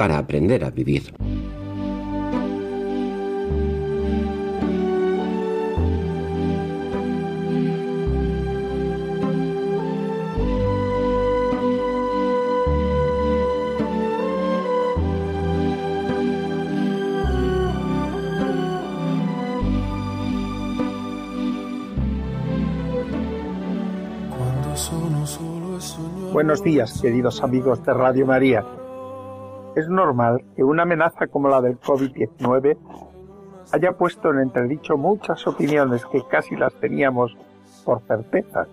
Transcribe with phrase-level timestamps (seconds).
[0.00, 1.12] para aprender a vivir.
[26.32, 28.79] Buenos días, queridos amigos de Radio María.
[29.76, 32.76] Es normal que una amenaza como la del COVID-19
[33.72, 37.36] haya puesto en entredicho muchas opiniones que casi las teníamos
[37.84, 38.66] por certeza.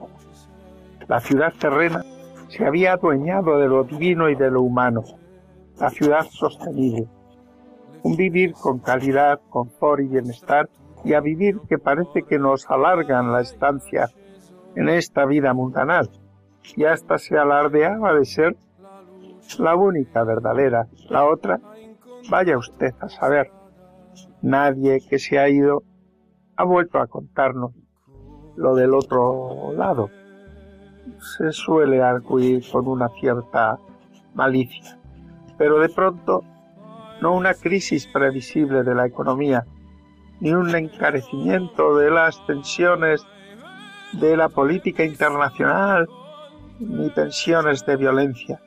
[1.07, 2.03] La ciudad terrena
[2.49, 5.03] se había adueñado de lo divino y de lo humano,
[5.79, 7.07] la ciudad sostenible,
[8.03, 10.69] un vivir con calidad, confort y bienestar,
[11.03, 14.09] y a vivir que parece que nos alargan la estancia
[14.75, 16.09] en esta vida mundanal,
[16.75, 18.57] y hasta se alardeaba de ser
[19.59, 20.87] la única verdadera.
[21.09, 21.59] La otra,
[22.29, 23.51] vaya usted a saber.
[24.41, 25.83] Nadie que se ha ido
[26.55, 27.71] ha vuelto a contarnos
[28.55, 30.09] lo del otro lado.
[31.19, 33.77] Se suele arguir con una cierta
[34.33, 34.99] malicia,
[35.57, 36.43] pero de pronto
[37.21, 39.65] no una crisis previsible de la economía,
[40.39, 43.25] ni un encarecimiento de las tensiones
[44.13, 46.07] de la política internacional,
[46.79, 48.61] ni tensiones de violencia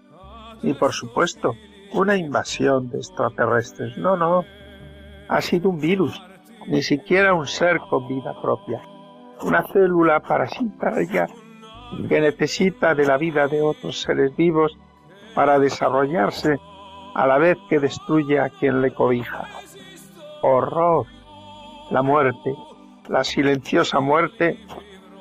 [0.63, 1.55] ni por supuesto
[1.93, 3.97] una invasión de extraterrestres.
[3.97, 4.45] No, no.
[5.29, 6.21] Ha sido un virus,
[6.67, 8.81] ni siquiera un ser con vida propia.
[9.43, 11.27] Una célula parasitaria
[12.09, 14.77] que necesita de la vida de otros seres vivos
[15.35, 16.59] para desarrollarse
[17.15, 19.45] a la vez que destruye a quien le cobija.
[20.43, 21.07] Horror.
[21.91, 22.55] La muerte,
[23.09, 24.57] la silenciosa muerte,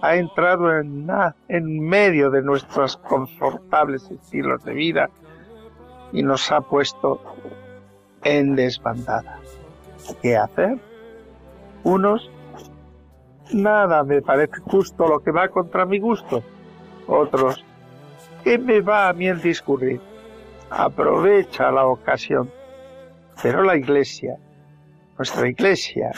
[0.01, 1.07] ha entrado en,
[1.47, 5.09] en medio de nuestros confortables estilos de vida
[6.11, 7.21] y nos ha puesto
[8.23, 9.39] en desbandada.
[10.21, 10.77] ¿Qué hacer?
[11.83, 12.29] Unos,
[13.51, 16.43] nada me parece justo lo que va contra mi gusto.
[17.07, 17.63] Otros,
[18.43, 20.01] ¿qué me va a mí el discurrir?
[20.69, 22.51] Aprovecha la ocasión.
[23.41, 24.37] Pero la iglesia,
[25.17, 26.11] nuestra iglesia,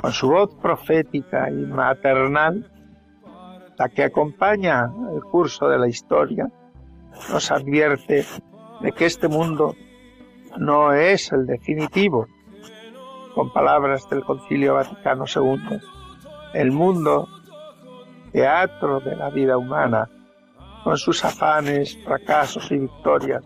[0.00, 2.70] con su voz profética y maternal,
[3.78, 6.50] la que acompaña el curso de la historia,
[7.30, 8.24] nos advierte
[8.80, 9.74] de que este mundo
[10.58, 12.26] no es el definitivo,
[13.34, 15.78] con palabras del Concilio Vaticano II.
[16.54, 17.28] El mundo,
[18.32, 20.08] teatro de la vida humana,
[20.84, 23.44] con sus afanes, fracasos y victorias,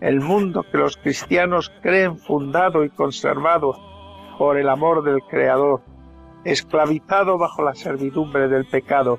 [0.00, 3.76] el mundo que los cristianos creen fundado y conservado
[4.38, 5.80] por el amor del Creador,
[6.44, 9.18] esclavizado bajo la servidumbre del pecado,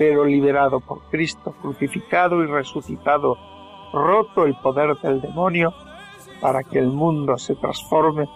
[0.00, 3.36] pero liberado por Cristo, crucificado y resucitado,
[3.92, 5.74] roto el poder del demonio,
[6.40, 8.26] para que el mundo se transforme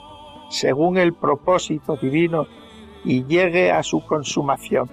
[0.51, 2.47] según el propósito divino
[3.03, 4.91] y llegue a su consumación.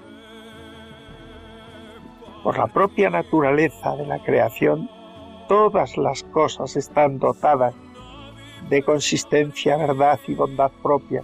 [2.41, 4.89] Por la propia naturaleza de la creación,
[5.49, 7.75] todas las cosas están dotadas
[8.69, 11.21] de consistencia, verdad y bondad propia,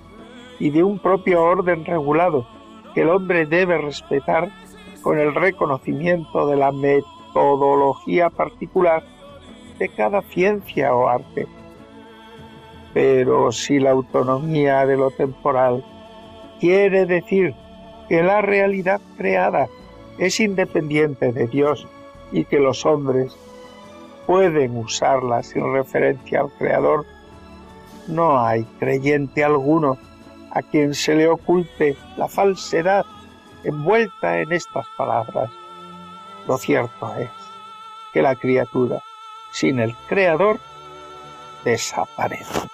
[0.60, 2.45] y de un propio orden regulado
[2.94, 4.67] que el hombre debe respetar
[5.07, 9.06] con el reconocimiento de la metodología particular
[9.80, 11.48] de cada ciencia o arte.
[12.94, 15.86] Pero si la autonomía de lo temporal
[16.59, 17.56] quiere decir
[18.09, 19.69] que la realidad creada
[20.18, 21.88] es independiente de Dios
[22.33, 23.33] y que los hombres
[24.25, 27.06] pueden usarla sin referencia al Creador,
[28.09, 29.98] no hay creyente alguno
[30.51, 33.06] a quien se le oculte la falsedad
[33.68, 35.50] envuelta en estas palabras.
[36.48, 37.30] Lo cierto es
[38.14, 39.02] que la criatura
[39.52, 40.60] sin el Creador,
[41.66, 42.68] desaparece.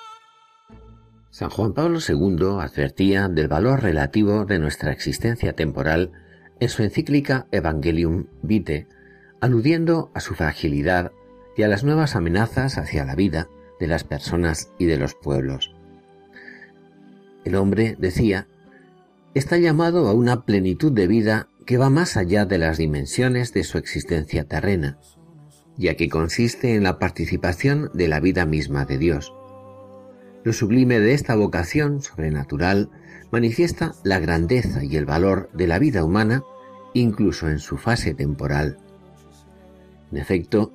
[1.30, 6.12] San Juan Pablo II advertía del valor relativo de nuestra existencia temporal
[6.60, 8.88] en su encíclica Evangelium Vitae,
[9.42, 11.12] aludiendo a su fragilidad
[11.58, 13.48] y a las nuevas amenazas hacia la vida
[13.80, 15.74] de las personas y de los pueblos.
[17.46, 18.48] El hombre, decía,
[19.34, 23.64] está llamado a una plenitud de vida que va más allá de las dimensiones de
[23.64, 25.00] su existencia terrena,
[25.78, 29.34] ya que consiste en la participación de la vida misma de Dios.
[30.44, 32.90] Lo sublime de esta vocación sobrenatural
[33.32, 36.44] manifiesta la grandeza y el valor de la vida humana
[36.94, 38.78] incluso en su fase temporal.
[40.12, 40.72] En efecto,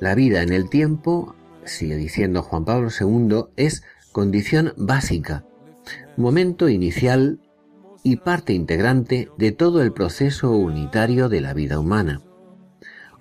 [0.00, 1.34] la vida en el tiempo,
[1.64, 3.82] sigue diciendo Juan Pablo II, es
[4.12, 5.44] condición básica,
[6.16, 7.40] momento inicial
[8.08, 12.22] y parte integrante de todo el proceso unitario de la vida humana.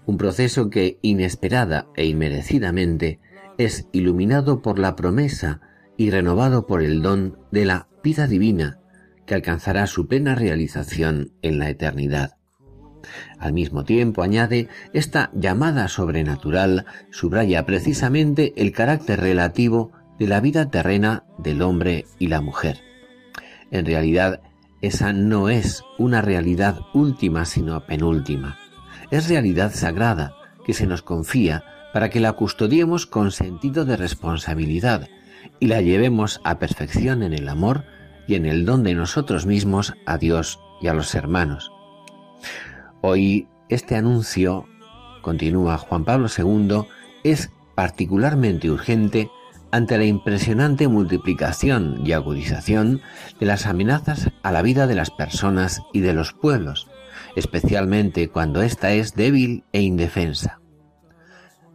[0.06, 3.20] Un proceso que inesperada e inmerecidamente
[3.58, 5.60] es iluminado por la promesa
[5.98, 8.80] y renovado por el don de la vida divina
[9.26, 12.38] que alcanzará su plena realización en la eternidad.
[13.40, 20.70] Al mismo tiempo, añade, esta llamada sobrenatural subraya precisamente el carácter relativo de la vida
[20.70, 22.80] terrena del hombre y la mujer.
[23.70, 24.42] En realidad,
[24.82, 28.58] esa no es una realidad última, sino penúltima.
[29.10, 30.36] Es realidad sagrada
[30.66, 31.64] que se nos confía
[31.94, 35.08] para que la custodiemos con sentido de responsabilidad
[35.60, 37.86] y la llevemos a perfección en el amor
[38.28, 41.72] y en el don de nosotros mismos a Dios y a los hermanos.
[43.02, 44.66] Hoy este anuncio,
[45.22, 46.84] continúa Juan Pablo II,
[47.24, 49.30] es particularmente urgente
[49.72, 53.02] ante la impresionante multiplicación y agudización
[53.40, 56.88] de las amenazas a la vida de las personas y de los pueblos,
[57.36, 60.60] especialmente cuando ésta es débil e indefensa.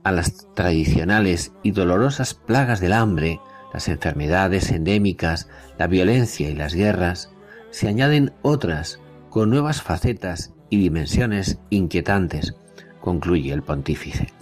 [0.05, 3.41] A las tradicionales y dolorosas plagas del hambre,
[3.73, 5.49] las enfermedades endémicas,
[5.79, 7.31] la violencia y las guerras,
[7.71, 9.00] se añaden otras
[9.31, 12.55] con nuevas facetas y dimensiones inquietantes,
[13.00, 14.33] concluye el pontífice.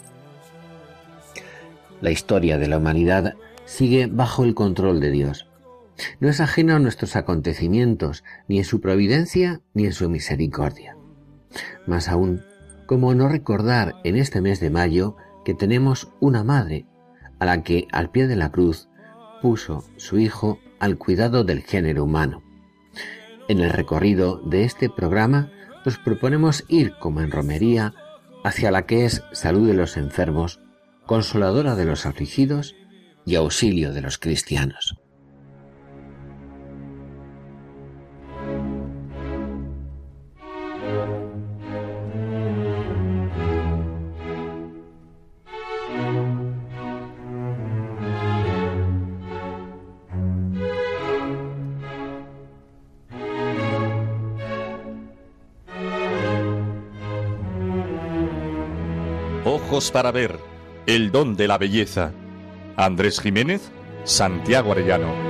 [2.01, 5.47] La historia de la humanidad sigue bajo el control de Dios.
[6.19, 10.97] No es ajeno a nuestros acontecimientos, ni en su providencia ni en su misericordia.
[11.87, 12.43] Más aún,
[12.87, 16.87] ¿cómo no recordar en este mes de mayo que tenemos una madre
[17.39, 18.89] a la que al pie de la cruz
[19.43, 22.43] puso su hijo al cuidado del género humano?
[23.49, 25.51] En el recorrido de este programa
[25.85, 27.95] nos proponemos ir como en romería
[28.45, 30.61] hacia la que es salud de los enfermos,
[31.11, 32.77] consoladora de los afligidos
[33.27, 34.95] y auxilio de los cristianos.
[59.93, 60.50] para ver,
[60.87, 62.13] el don de la belleza.
[62.77, 63.71] Andrés Jiménez,
[64.05, 65.30] Santiago Arellano.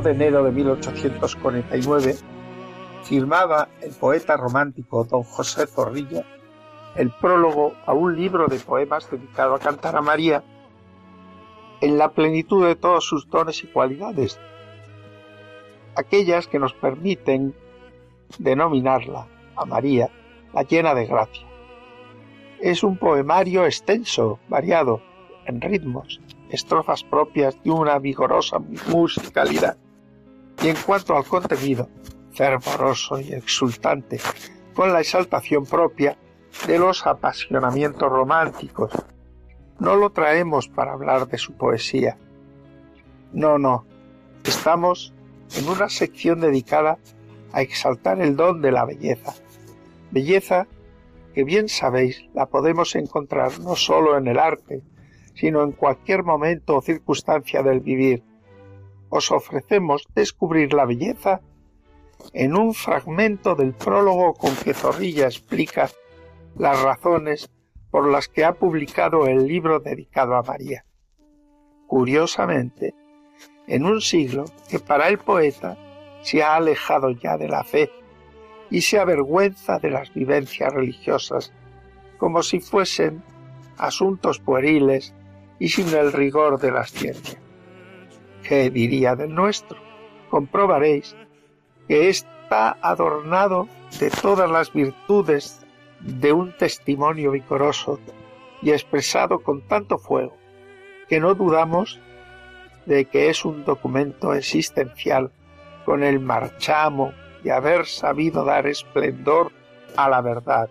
[0.00, 2.16] De enero de 1849
[3.04, 6.24] firmaba el poeta romántico don José Zorrilla
[6.96, 10.42] el prólogo a un libro de poemas dedicado a cantar a María
[11.80, 14.40] en la plenitud de todos sus dones y cualidades,
[15.94, 17.54] aquellas que nos permiten
[18.38, 20.10] denominarla a María
[20.52, 21.46] la llena de gracia.
[22.60, 25.02] Es un poemario extenso, variado,
[25.44, 29.76] en ritmos, estrofas propias de una vigorosa musicalidad
[30.62, 31.88] y en cuanto al contenido,
[32.32, 34.20] fervoroso y exultante,
[34.74, 36.16] con la exaltación propia
[36.66, 38.92] de los apasionamientos románticos.
[39.78, 42.16] No lo traemos para hablar de su poesía.
[43.32, 43.84] No, no.
[44.44, 45.12] Estamos
[45.56, 46.98] en una sección dedicada
[47.52, 49.34] a exaltar el don de la belleza.
[50.10, 50.66] Belleza
[51.34, 54.82] que bien sabéis la podemos encontrar no solo en el arte,
[55.34, 58.22] sino en cualquier momento o circunstancia del vivir.
[59.08, 61.40] Os ofrecemos descubrir la belleza
[62.32, 65.88] en un fragmento del prólogo con que Zorrilla explica
[66.56, 67.50] las razones
[67.90, 70.84] por las que ha publicado el libro dedicado a María.
[71.86, 72.94] Curiosamente,
[73.66, 75.76] en un siglo que para el poeta
[76.22, 77.90] se ha alejado ya de la fe
[78.70, 81.52] y se avergüenza de las vivencias religiosas
[82.18, 83.22] como si fuesen
[83.78, 85.14] asuntos pueriles
[85.58, 87.38] y sin el rigor de la ciencia.
[88.48, 89.76] ¿Qué diría del nuestro?
[90.30, 91.16] Comprobaréis
[91.88, 95.66] que está adornado de todas las virtudes
[96.00, 97.98] de un testimonio vigoroso
[98.62, 100.36] y expresado con tanto fuego
[101.08, 102.00] que no dudamos
[102.84, 105.32] de que es un documento existencial
[105.84, 107.12] con el marchamo
[107.42, 109.50] de haber sabido dar esplendor
[109.96, 110.68] a la verdad.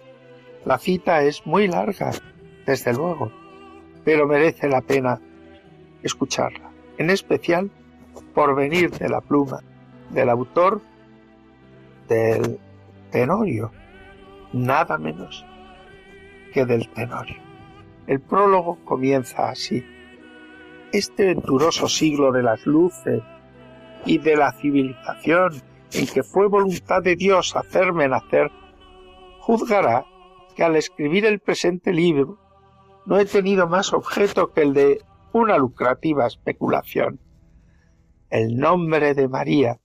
[0.63, 2.11] La cita es muy larga,
[2.65, 3.31] desde luego,
[4.05, 5.19] pero merece la pena
[6.03, 7.69] escucharla, en especial
[8.33, 9.61] por venir de la pluma
[10.11, 10.81] del autor
[12.07, 12.59] del
[13.11, 13.71] Tenorio,
[14.53, 15.45] nada menos
[16.53, 17.37] que del Tenorio.
[18.07, 19.83] El prólogo comienza así.
[20.91, 23.21] Este venturoso siglo de las luces
[24.05, 25.61] y de la civilización
[25.93, 28.51] en que fue voluntad de Dios hacerme nacer,
[29.39, 30.05] juzgará
[30.55, 32.37] que al escribir el presente libro
[33.05, 35.01] no he tenido más objeto que el de
[35.35, 37.19] una lucrativa especulación.
[38.29, 39.81] El nombre de María,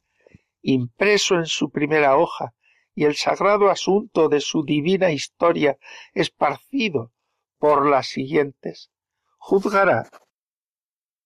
[0.62, 2.54] impreso en su primera hoja,
[2.94, 5.76] y el sagrado asunto de su divina historia
[6.14, 7.10] esparcido
[7.58, 8.92] por las siguientes,
[9.38, 10.08] juzgará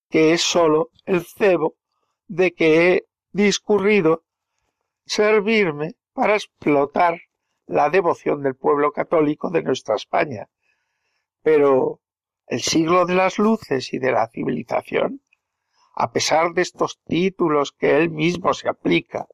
[0.09, 1.77] que es sólo el cebo
[2.27, 4.25] de que he discurrido
[5.05, 7.21] servirme para explotar
[7.67, 10.49] la devoción del pueblo católico de nuestra España.
[11.43, 12.01] Pero
[12.47, 15.23] el siglo de las luces y de la civilización,
[15.95, 19.27] a pesar de estos títulos que él mismo se aplica,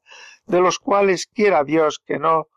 [0.46, 2.48] de los cuales quiera Dios que no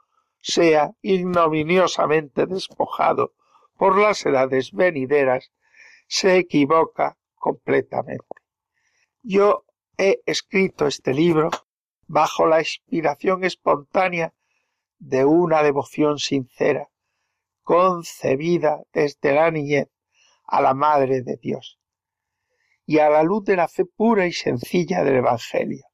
[0.42, 3.34] sea ignominiosamente despojado
[3.78, 5.52] por las edades venideras,
[6.08, 8.26] se equivoca completamente.
[9.22, 9.66] Yo
[9.98, 11.50] he escrito este libro
[12.08, 14.34] bajo la inspiración espontánea
[15.00, 16.90] de una devoción sincera,
[17.64, 19.88] concebida desde la niñez
[20.44, 21.80] a la Madre de Dios
[22.86, 25.86] y a la luz de la fe pura y sencilla del Evangelio.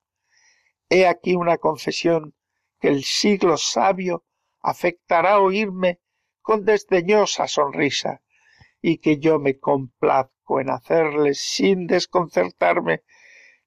[0.89, 2.36] He aquí una confesión
[2.79, 4.25] que el siglo sabio
[4.62, 6.00] afectará oírme
[6.41, 8.22] con desdeñosa sonrisa
[8.82, 13.03] y que yo me complazco en hacerles sin desconcertarme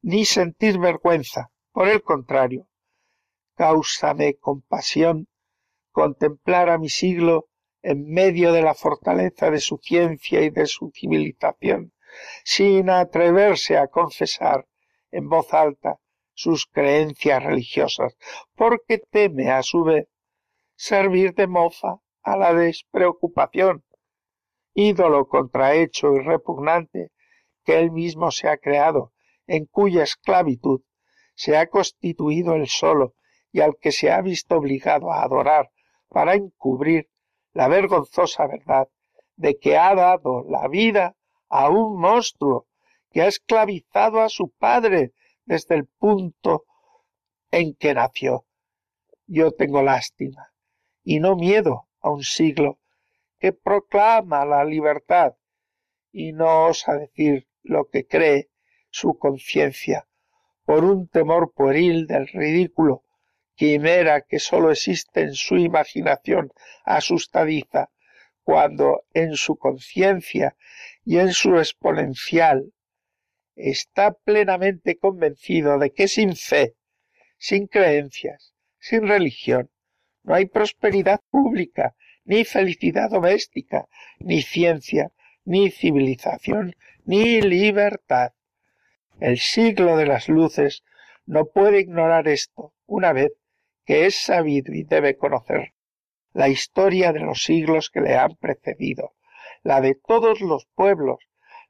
[0.00, 1.50] ni sentir vergüenza.
[1.70, 2.68] Por el contrario,
[3.54, 5.28] cáusame compasión
[5.90, 7.48] contemplar a mi siglo
[7.82, 11.92] en medio de la fortaleza de su ciencia y de su civilización,
[12.44, 14.66] sin atreverse a confesar
[15.10, 15.98] en voz alta
[16.34, 18.16] sus creencias religiosas,
[18.54, 20.08] porque teme a su vez
[20.74, 23.84] servir de mofa a la despreocupación,
[24.74, 27.10] ídolo contrahecho y repugnante
[27.64, 29.12] que él mismo se ha creado
[29.46, 30.82] en cuya esclavitud
[31.34, 33.14] se ha constituido el solo
[33.50, 35.70] y al que se ha visto obligado a adorar
[36.08, 37.08] para encubrir
[37.52, 38.88] la vergonzosa verdad
[39.36, 41.16] de que ha dado la vida
[41.48, 42.66] a un monstruo
[43.10, 45.12] que ha esclavizado a su padre
[45.44, 46.64] desde el punto
[47.50, 48.46] en que nació.
[49.26, 50.52] Yo tengo lástima
[51.04, 52.78] y no miedo a un siglo
[53.38, 55.34] que proclama la libertad
[56.12, 58.50] y no osa decir lo que cree
[58.90, 60.06] su conciencia
[60.64, 63.02] por un temor pueril del ridículo,
[63.62, 66.52] quimera que sólo existe en su imaginación
[66.84, 67.90] asustadiza,
[68.42, 70.56] cuando en su conciencia
[71.04, 72.72] y en su exponencial
[73.54, 76.74] está plenamente convencido de que sin fe,
[77.38, 79.70] sin creencias, sin religión,
[80.24, 83.86] no hay prosperidad pública, ni felicidad doméstica,
[84.18, 85.12] ni ciencia,
[85.44, 88.32] ni civilización, ni libertad.
[89.20, 90.82] El siglo de las luces
[91.26, 93.30] no puede ignorar esto, una vez
[93.84, 95.72] que es sabido y debe conocer
[96.34, 99.12] la historia de los siglos que le han precedido,
[99.62, 101.18] la de todos los pueblos,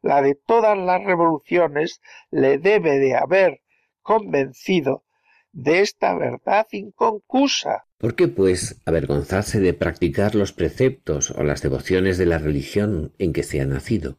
[0.02, 2.00] la de todas las revoluciones,
[2.31, 3.61] le debe de haber
[4.02, 5.04] convencido
[5.52, 7.85] de esta verdad inconcusa.
[7.99, 13.33] ¿Por qué, pues, avergonzarse de practicar los preceptos o las devociones de la religión en
[13.33, 14.19] que se ha nacido?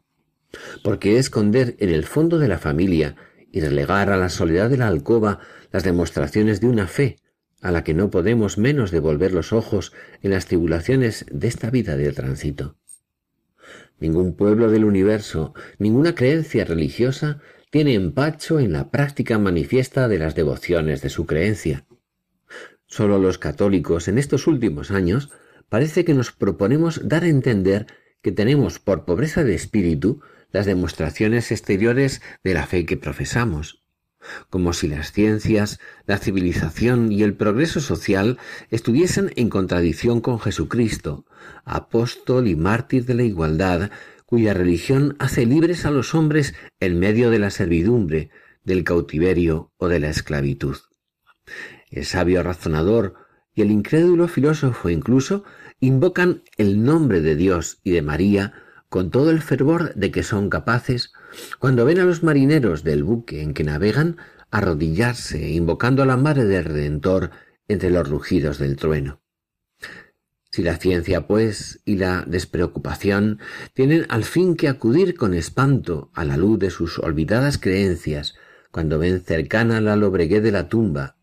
[0.82, 3.16] ¿Por qué esconder en el fondo de la familia
[3.50, 5.40] y relegar a la soledad de la alcoba
[5.72, 7.16] las demostraciones de una fe
[7.64, 11.70] a la que no podemos menos de volver los ojos en las tribulaciones de esta
[11.70, 12.76] vida de tránsito?
[13.98, 17.40] Ningún pueblo del universo, ninguna creencia religiosa
[17.70, 21.86] tiene empacho en la práctica manifiesta de las devociones de su creencia.
[22.84, 25.30] Solo los católicos en estos últimos años
[25.70, 27.86] parece que nos proponemos dar a entender
[28.20, 30.20] que tenemos por pobreza de espíritu
[30.52, 33.83] las demostraciones exteriores de la fe que profesamos,
[34.50, 38.38] como si las ciencias, la civilización y el progreso social
[38.70, 41.26] estuviesen en contradicción con Jesucristo,
[41.64, 43.90] apóstol y mártir de la igualdad,
[44.26, 48.30] cuya religión hace libres a los hombres en medio de la servidumbre,
[48.64, 50.76] del cautiverio o de la esclavitud.
[51.90, 53.14] El sabio razonador
[53.54, 55.44] y el incrédulo filósofo incluso
[55.80, 58.54] invocan el nombre de Dios y de María
[58.88, 61.12] con todo el fervor de que son capaces,
[61.58, 64.16] cuando ven a los marineros del buque en que navegan
[64.50, 67.30] arrodillarse invocando a la Madre del Redentor
[67.68, 69.20] entre los rugidos del trueno.
[70.50, 73.40] Si la ciencia, pues, y la despreocupación
[73.72, 78.36] tienen al fin que acudir con espanto a la luz de sus olvidadas creencias
[78.70, 81.16] cuando ven cercana la lobregué de la tumba,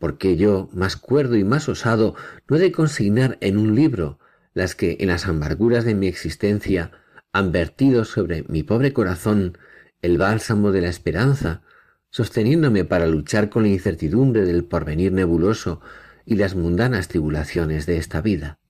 [0.00, 2.16] porque yo, más cuerdo y más osado,
[2.48, 4.18] no he de consignar en un libro
[4.54, 6.90] las que en las amarguras de mi existencia
[7.34, 9.58] han vertido sobre mi pobre corazón
[10.02, 11.62] el bálsamo de la esperanza,
[12.08, 15.80] sosteniéndome para luchar con la incertidumbre del porvenir nebuloso
[16.24, 18.60] y las mundanas tribulaciones de esta vida.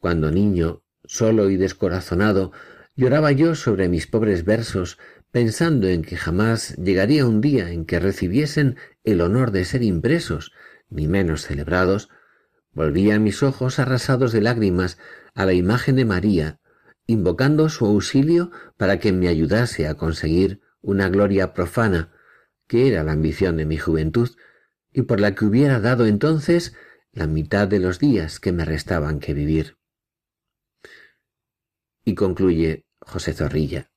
[0.00, 2.50] Cuando niño, solo y descorazonado,
[2.96, 4.98] lloraba yo sobre mis pobres versos,
[5.30, 10.50] pensando en que jamás llegaría un día en que recibiesen el honor de ser impresos,
[10.90, 12.08] ni menos celebrados,
[12.72, 14.98] volvía mis ojos arrasados de lágrimas
[15.32, 16.58] a la imagen de María,
[17.06, 22.12] invocando su auxilio para que me ayudase a conseguir una gloria profana,
[22.66, 24.30] que era la ambición de mi juventud,
[24.92, 26.74] y por la que hubiera dado entonces
[27.12, 29.76] la mitad de los días que me restaban que vivir.
[32.04, 33.90] Y concluye José Zorrilla.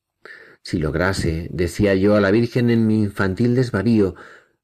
[0.61, 4.15] Si lograse, decía yo a la Virgen en mi infantil desvarío,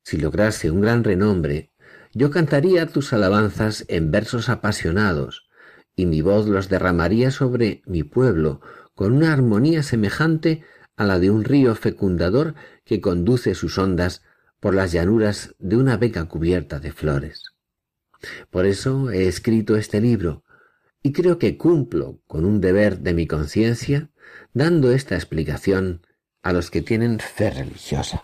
[0.03, 1.71] si lograse un gran renombre,
[2.13, 5.47] yo cantaría tus alabanzas en versos apasionados,
[5.95, 8.62] y mi voz los derramaría sobre mi pueblo
[8.95, 10.63] con una armonía semejante
[10.95, 14.21] a la de un río fecundador que conduce sus ondas
[14.60, 17.53] por las llanuras de una vega cubierta de flores.
[18.49, 20.43] Por eso he escrito este libro,
[21.01, 24.10] y creo que cumplo con un deber de mi conciencia
[24.53, 26.01] dando esta explicación
[26.41, 28.23] a los que tienen fe religiosa.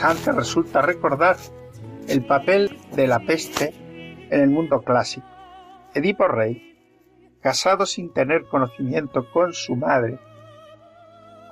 [0.00, 1.36] Resulta recordar
[2.08, 3.74] el papel de la peste
[4.30, 5.26] en el mundo clásico.
[5.94, 6.78] Edipo Rey,
[7.42, 10.18] casado sin tener conocimiento con su madre,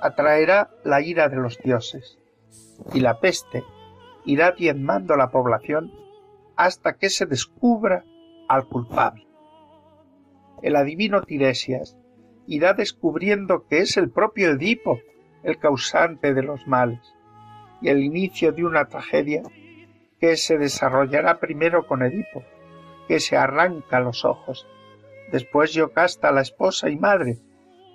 [0.01, 2.17] atraerá la ira de los dioses
[2.93, 3.63] y la peste
[4.25, 5.91] irá diezmando la población
[6.55, 8.05] hasta que se descubra
[8.49, 9.27] al culpable.
[10.63, 11.95] El adivino Tiresias
[12.47, 14.99] irá descubriendo que es el propio Edipo
[15.43, 17.20] el causante de los males
[17.81, 19.43] y el inicio de una tragedia
[20.19, 22.43] que se desarrollará primero con Edipo,
[23.07, 24.67] que se arranca los ojos,
[25.31, 27.39] después Yocasta, la esposa y madre,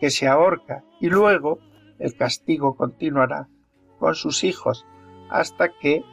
[0.01, 1.61] que se ahorca, y luego
[1.99, 3.49] el castigo continuará
[3.99, 4.85] con sus hijos
[5.31, 6.05] hasta que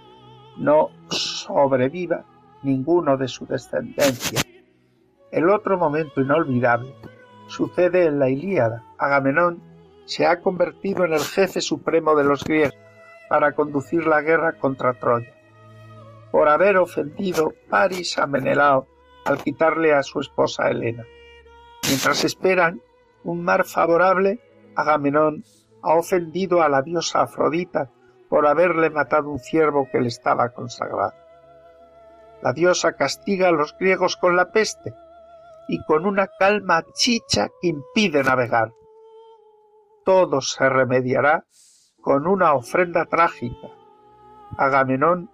[0.58, 2.26] no sobreviva
[2.62, 4.40] ninguno de su descendencia.
[5.32, 6.94] El otro momento inolvidable
[7.48, 8.84] sucede en la Ilíada.
[8.98, 9.62] Agamenón
[10.06, 12.83] se ha convertido en el jefe supremo de los griegos
[13.30, 15.34] para conducir la guerra contra Troya,
[16.32, 18.88] por haber ofendido Paris a Menelao
[19.26, 21.06] al quitarle a su esposa Helena.
[21.88, 22.82] Mientras esperan
[23.24, 24.40] un mar favorable,
[24.76, 25.44] Agamenón
[25.82, 27.90] ha ofendido a la diosa Afrodita
[28.30, 31.14] por haberle matado un ciervo que le estaba consagrado.
[32.42, 34.94] La diosa castiga a los griegos con la peste
[35.68, 38.74] y con una calma chicha que impide navegar.
[40.04, 41.46] Todo se remediará
[42.04, 43.70] con una ofrenda trágica.
[44.58, 45.30] Agamenón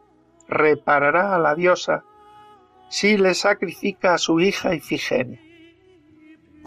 [0.47, 2.03] reparará a la diosa
[2.89, 5.41] si le sacrifica a su hija Ifigenia.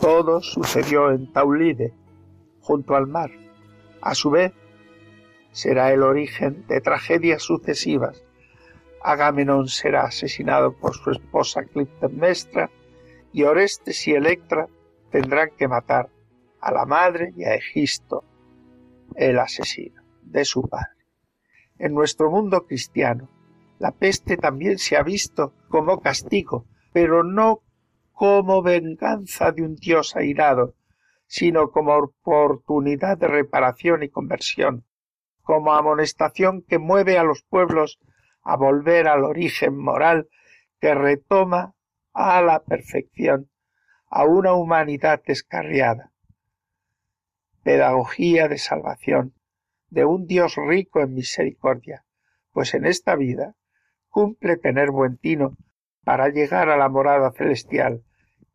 [0.01, 1.95] Todo sucedió en Taulide,
[2.61, 3.31] junto al mar.
[4.01, 4.53] A su vez,
[5.53, 8.25] será el origen de tragedias sucesivas.
[9.05, 12.71] Agamenón será asesinado por su esposa Clitemnestra
[13.33, 14.67] y Orestes y Electra
[15.13, 16.09] tendrán que matar
[16.61, 18.25] a la madre y a Egisto,
[19.17, 21.07] el asesino de su padre.
[21.79, 23.29] En nuestro mundo cristiano,
[23.79, 27.63] la peste también se ha visto como castigo, pero no
[28.13, 30.75] como venganza de un Dios airado,
[31.27, 34.85] sino como oportunidad de reparación y conversión,
[35.43, 37.99] como amonestación que mueve a los pueblos
[38.43, 40.29] a volver al origen moral
[40.81, 41.75] que retoma
[42.13, 43.51] a la perfección
[44.09, 46.12] a una humanidad descarriada.
[47.63, 49.35] Pedagogía de salvación
[49.89, 52.05] de un Dios rico en misericordia,
[52.51, 53.55] pues en esta vida
[54.09, 55.57] cumple tener buen tino
[56.05, 58.03] para llegar a la morada celestial,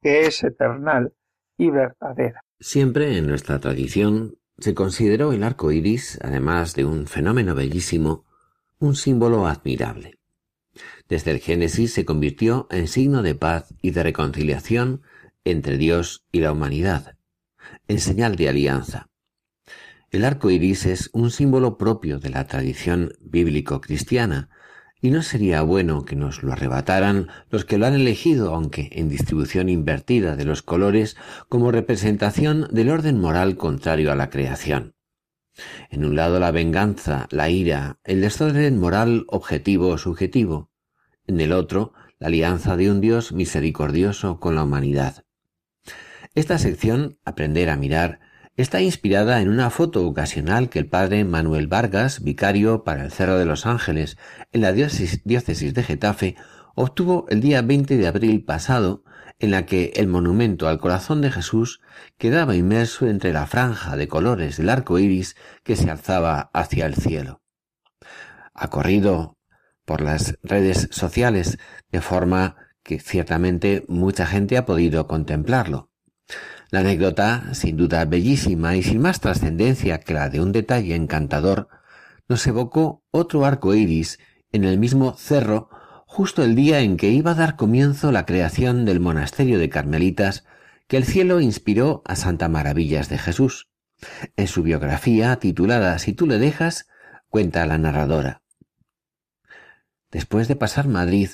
[0.01, 1.13] que es eternal
[1.57, 2.41] y verdadera.
[2.59, 8.25] Siempre en nuestra tradición se consideró el arco iris, además de un fenómeno bellísimo,
[8.79, 10.19] un símbolo admirable.
[11.07, 15.01] Desde el Génesis se convirtió en signo de paz y de reconciliación
[15.43, 17.16] entre Dios y la humanidad,
[17.87, 19.09] en señal de alianza.
[20.09, 24.49] El arco iris es un símbolo propio de la tradición bíblico-cristiana,
[25.01, 29.09] y no sería bueno que nos lo arrebataran los que lo han elegido, aunque en
[29.09, 31.17] distribución invertida de los colores,
[31.49, 34.95] como representación del orden moral contrario a la creación.
[35.89, 40.71] En un lado la venganza, la ira, el desorden moral objetivo o subjetivo.
[41.25, 45.25] En el otro, la alianza de un Dios misericordioso con la humanidad.
[46.37, 48.19] Esta sección, Aprender a mirar,
[48.55, 53.39] Está inspirada en una foto ocasional que el padre Manuel Vargas, vicario para el Cerro
[53.39, 54.19] de los Ángeles
[54.51, 56.35] en la diócesis de Getafe,
[56.75, 59.03] obtuvo el día 20 de abril pasado,
[59.39, 61.81] en la que el monumento al corazón de Jesús
[62.19, 66.93] quedaba inmerso entre la franja de colores del arco iris que se alzaba hacia el
[66.93, 67.41] cielo.
[68.53, 69.39] Ha corrido
[69.85, 71.57] por las redes sociales
[71.91, 75.89] de forma que ciertamente mucha gente ha podido contemplarlo.
[76.69, 81.69] La anécdota, sin duda bellísima y sin más trascendencia que la de un detalle encantador,
[82.27, 84.19] nos evocó otro arco iris
[84.51, 85.69] en el mismo cerro
[86.05, 90.45] justo el día en que iba a dar comienzo la creación del monasterio de Carmelitas
[90.87, 93.69] que el cielo inspiró a Santa Maravillas de Jesús.
[94.35, 96.87] En su biografía, titulada Si tú le dejas,
[97.29, 98.41] cuenta la narradora.
[100.11, 101.29] Después de pasar Madrid,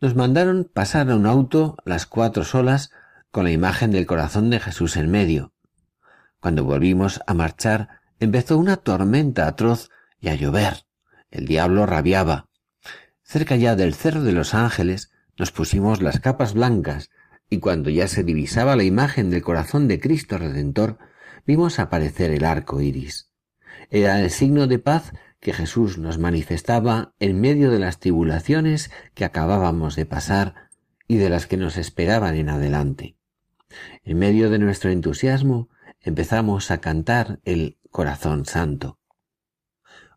[0.00, 2.90] nos mandaron pasar a un auto las cuatro solas
[3.30, 5.52] con la imagen del corazón de Jesús en medio.
[6.40, 7.88] Cuando volvimos a marchar,
[8.20, 10.86] empezó una tormenta atroz y a llover.
[11.30, 12.48] El diablo rabiaba.
[13.22, 17.10] Cerca ya del Cerro de los Ángeles nos pusimos las capas blancas
[17.50, 20.98] y cuando ya se divisaba la imagen del corazón de Cristo Redentor,
[21.46, 23.30] vimos aparecer el arco iris.
[23.90, 29.24] Era el signo de paz que Jesús nos manifestaba en medio de las tribulaciones que
[29.24, 30.54] acabábamos de pasar
[31.06, 33.15] y de las que nos esperaban en adelante.
[34.04, 35.68] En medio de nuestro entusiasmo
[36.00, 38.98] empezamos a cantar el Corazón Santo.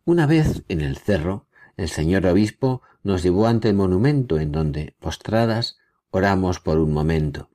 [0.04, 4.94] Una vez en el cerro, el señor obispo nos llevó ante el monumento en donde,
[4.98, 5.78] postradas,
[6.10, 7.50] oramos por un momento.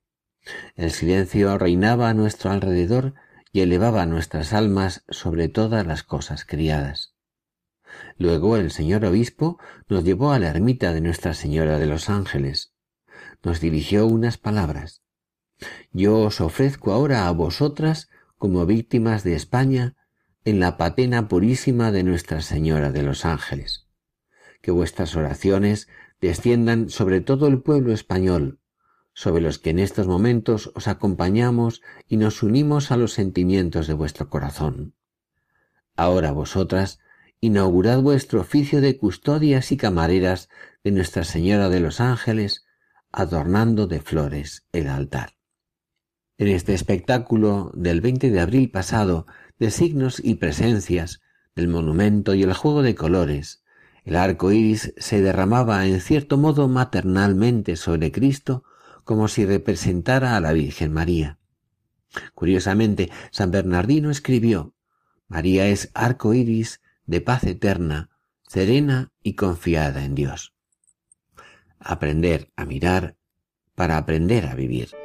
[0.76, 3.14] El silencio reinaba a nuestro alrededor
[3.52, 7.16] y elevaba nuestras almas sobre todas las cosas criadas.
[8.18, 12.74] Luego el señor obispo nos llevó a la ermita de Nuestra Señora de los Ángeles.
[13.44, 15.05] Nos dirigió unas palabras.
[15.92, 19.96] Yo os ofrezco ahora a vosotras como víctimas de España
[20.44, 23.88] en la patena purísima de Nuestra Señora de los Ángeles.
[24.62, 25.88] Que vuestras oraciones
[26.22, 28.60] desciendan sobre todo el pueblo español,
[29.14, 33.94] sobre los que en estos momentos os acompañamos y nos unimos a los sentimientos de
[33.94, 34.94] vuestro corazón.
[35.96, 37.00] Ahora vosotras,
[37.40, 40.50] inaugurad vuestro oficio de custodias y camareras
[40.84, 42.66] de Nuestra Señora de los Ángeles,
[43.12, 45.35] adornando de flores el altar.
[46.38, 49.26] En este espectáculo del 20 de abril pasado
[49.58, 51.22] de signos y presencias,
[51.56, 53.64] del monumento y el juego de colores,
[54.04, 58.66] el arco iris se derramaba en cierto modo maternalmente sobre Cristo
[59.06, 61.40] como si representara a la Virgen María.
[62.34, 64.74] Curiosamente, San Bernardino escribió
[65.28, 68.10] María es arco iris de paz eterna,
[68.48, 70.54] serena y confiada en Dios.
[71.80, 73.16] Aprender a mirar
[73.74, 75.05] para aprender a vivir.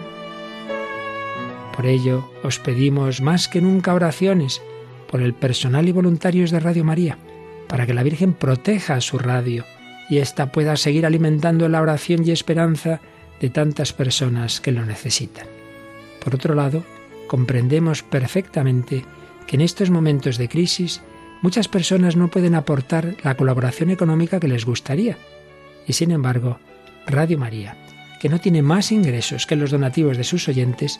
[1.75, 4.61] Por ello, os pedimos más que nunca oraciones
[5.09, 7.17] por el personal y voluntarios de Radio María,
[7.67, 9.65] para que la Virgen proteja su radio
[10.09, 12.99] y ésta pueda seguir alimentando la oración y esperanza
[13.39, 15.47] de tantas personas que lo necesitan.
[16.23, 16.83] Por otro lado,
[17.27, 19.05] comprendemos perfectamente
[19.47, 21.01] que en estos momentos de crisis
[21.41, 25.17] muchas personas no pueden aportar la colaboración económica que les gustaría.
[25.87, 26.59] Y sin embargo,
[27.07, 27.77] Radio María,
[28.19, 30.99] que no tiene más ingresos que los donativos de sus oyentes,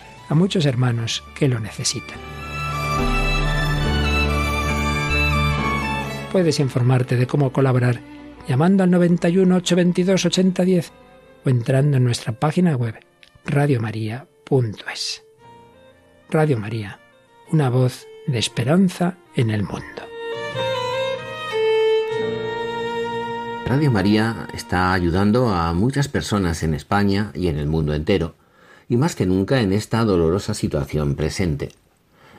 [0.31, 2.17] a muchos hermanos que lo necesitan.
[6.31, 7.99] Puedes informarte de cómo colaborar
[8.47, 10.91] llamando al 91 822 8010
[11.43, 12.95] o entrando en nuestra página web
[13.45, 15.23] radiomaria.es.
[16.29, 17.01] Radio María,
[17.51, 20.07] una voz de esperanza en el mundo.
[23.65, 28.35] Radio María está ayudando a muchas personas en España y en el mundo entero
[28.91, 31.71] y más que nunca en esta dolorosa situación presente.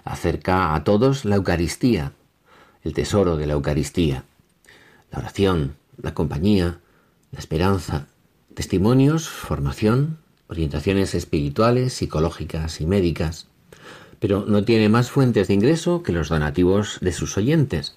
[0.05, 2.12] Acerca a todos la Eucaristía,
[2.85, 4.25] el tesoro de la Eucaristía,
[5.11, 6.79] la oración, la compañía,
[7.31, 8.07] la esperanza,
[8.53, 13.47] testimonios, formación, orientaciones espirituales, psicológicas y médicas,
[14.21, 17.97] pero no tiene más fuentes de ingreso que los donativos de sus oyentes,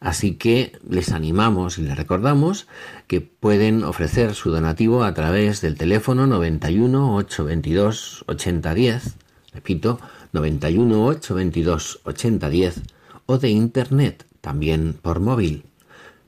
[0.00, 2.68] Así que les animamos y les recordamos
[3.06, 9.16] que pueden ofrecer su donativo a través del teléfono 91 822 8010,
[9.52, 10.00] repito,
[10.32, 12.82] 91 822 8010
[13.26, 15.64] o de internet, también por móvil.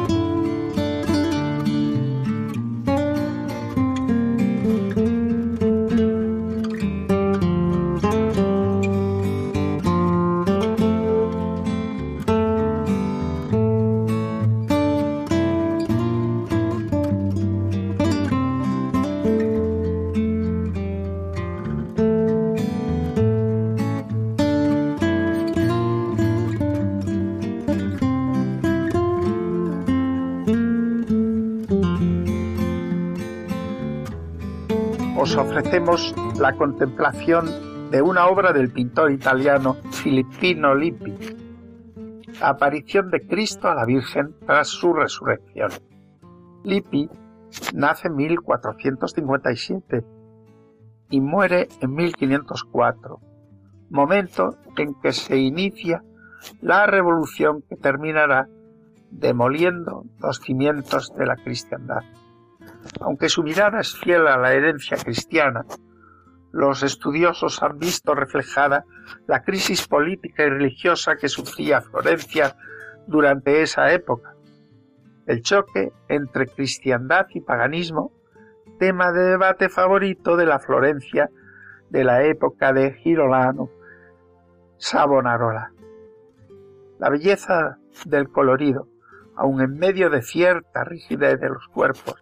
[35.21, 37.45] Ofrecemos la contemplación
[37.91, 41.13] de una obra del pintor italiano Filippino Lippi,
[42.41, 45.69] aparición de Cristo a la Virgen tras su resurrección.
[46.63, 47.07] Lippi
[47.75, 50.03] nace en 1457
[51.11, 53.19] y muere en 1504,
[53.91, 56.03] momento en que se inicia
[56.61, 58.47] la revolución que terminará
[59.11, 62.01] demoliendo los cimientos de la cristiandad.
[62.99, 65.65] Aunque su mirada es fiel a la herencia cristiana,
[66.51, 68.85] los estudiosos han visto reflejada
[69.27, 72.57] la crisis política y religiosa que sufría Florencia
[73.07, 74.35] durante esa época.
[75.25, 78.11] El choque entre cristiandad y paganismo,
[78.79, 81.29] tema de debate favorito de la Florencia
[81.89, 83.69] de la época de Girolano
[84.77, 85.71] Savonarola.
[86.99, 88.87] La belleza del colorido,
[89.35, 92.15] aun en medio de cierta rigidez de los cuerpos,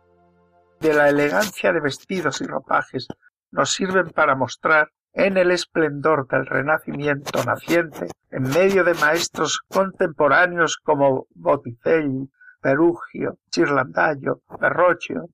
[0.79, 3.07] de la elegancia de vestidos y ropajes
[3.51, 10.77] nos sirven para mostrar en el esplendor del Renacimiento naciente, en medio de maestros contemporáneos
[10.81, 12.29] como Botticelli,
[12.61, 15.25] Perugio, Chirlandaio, Verrocchio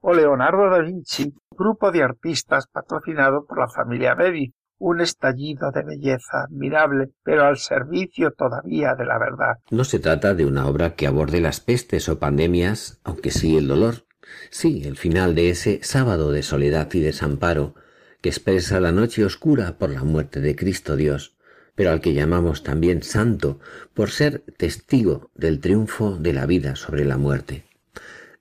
[0.00, 5.82] o Leonardo da Vinci, grupo de artistas patrocinado por la familia Medici, un estallido de
[5.82, 9.54] belleza admirable, pero al servicio todavía de la verdad.
[9.70, 13.68] No se trata de una obra que aborde las pestes o pandemias, aunque sí el
[13.68, 14.06] dolor.
[14.50, 17.74] Sí, el final de ese sábado de soledad y desamparo
[18.20, 21.34] que expresa la noche oscura por la muerte de Cristo Dios,
[21.74, 23.60] pero al que llamamos también santo
[23.92, 27.64] por ser testigo del triunfo de la vida sobre la muerte.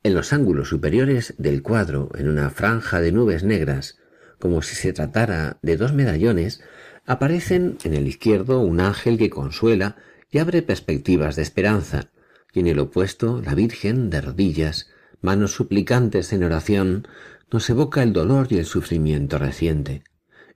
[0.04, 3.98] En los ángulos superiores del cuadro, en una franja de nubes negras,
[4.40, 6.62] como si se tratara de dos medallones,
[7.06, 9.96] aparecen en el izquierdo un ángel que consuela
[10.30, 12.10] y abre perspectivas de esperanza,
[12.54, 14.90] y en el opuesto la Virgen de rodillas,
[15.24, 17.08] manos suplicantes en oración,
[17.50, 20.04] nos evoca el dolor y el sufrimiento reciente.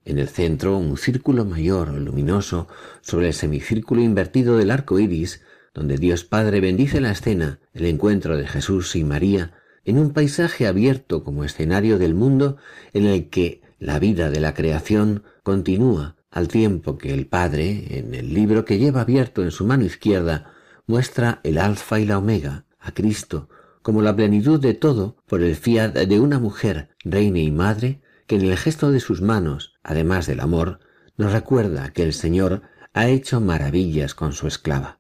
[0.04, 2.68] En el centro, un círculo mayor, luminoso,
[3.02, 5.42] sobre el semicírculo invertido del arco iris,
[5.74, 9.54] donde Dios Padre bendice la escena, el encuentro de Jesús y María,
[9.86, 12.58] en un paisaje abierto como escenario del mundo
[12.94, 18.14] en el que la vida de la creación continúa al tiempo que el Padre, en
[18.14, 20.52] el libro que lleva abierto en su mano izquierda,
[20.86, 23.50] muestra el alfa y la omega, a Cristo,
[23.88, 28.36] como la plenitud de todo por el fiat de una mujer, reina y madre, que
[28.36, 30.80] en el gesto de sus manos, además del amor,
[31.16, 35.00] nos recuerda que el Señor ha hecho maravillas con su esclava.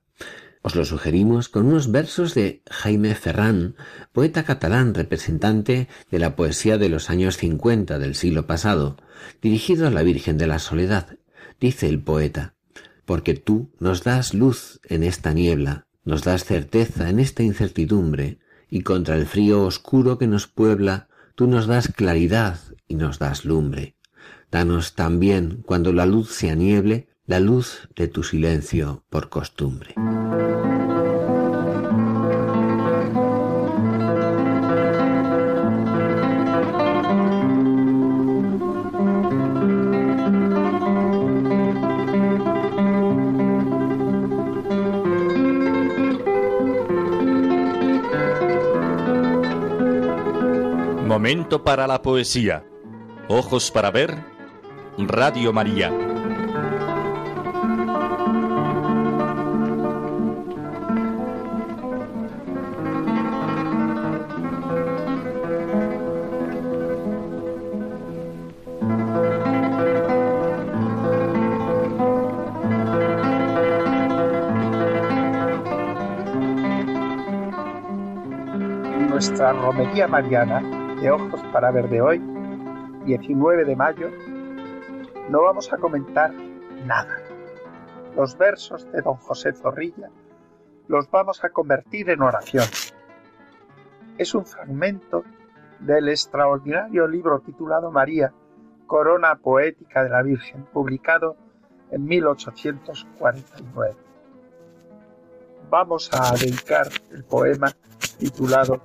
[0.61, 3.75] Os lo sugerimos con unos versos de Jaime Ferrán,
[4.13, 8.95] poeta catalán representante de la poesía de los años cincuenta del siglo pasado,
[9.41, 11.17] dirigido a la Virgen de la Soledad.
[11.59, 12.53] Dice el poeta,
[13.03, 18.81] porque tú nos das luz en esta niebla, nos das certeza en esta incertidumbre, y
[18.81, 23.95] contra el frío oscuro que nos puebla, tú nos das claridad y nos das lumbre.
[24.51, 29.95] Danos también, cuando la luz se anieble, la luz de tu silencio por costumbre.
[51.07, 52.65] Momento para la poesía.
[53.29, 54.25] Ojos para ver.
[54.97, 55.89] Radio María.
[79.09, 82.19] Nuestra romería mariana de Ojos para Ver de hoy,
[83.05, 84.09] 19 de mayo,
[85.29, 86.33] no vamos a comentar
[86.85, 87.17] nada.
[88.15, 90.09] Los versos de don José Zorrilla
[90.87, 92.65] los vamos a convertir en oración.
[94.17, 95.23] Es un fragmento
[95.79, 98.33] del extraordinario libro titulado María,
[98.87, 101.35] Corona Poética de la Virgen, publicado
[101.91, 103.95] en 1849.
[105.69, 107.71] Vamos a dedicar el poema
[108.17, 108.81] titulado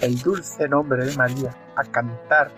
[0.00, 2.50] el dulce nombre de María, a cantar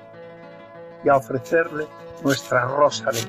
[1.05, 1.87] y a ofrecerle
[2.23, 3.21] nuestra rosa de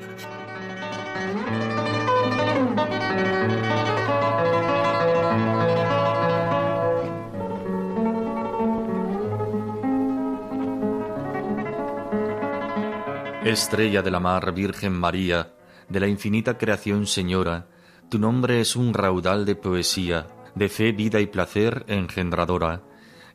[13.44, 15.52] Estrella de la mar, Virgen María,
[15.88, 17.66] de la infinita creación Señora,
[18.10, 22.82] tu nombre es un raudal de poesía, de fe, vida y placer engendradora